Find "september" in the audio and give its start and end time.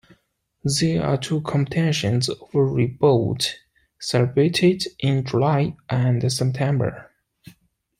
6.33-7.11